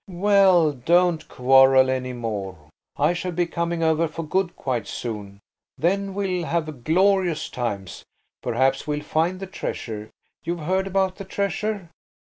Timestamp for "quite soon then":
4.55-6.15